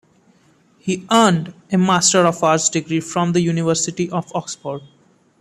[0.79, 4.81] He earned a master of arts degree from the University of Oxford.